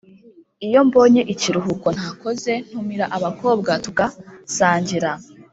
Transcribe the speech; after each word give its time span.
Iyo 0.67 0.79
mbonye 0.87 1.21
ikiruhuko 1.33 1.87
ntakoze 1.97 2.53
ntumira 2.67 3.05
abakobwa 3.17 3.71
tugasangira 3.83 5.09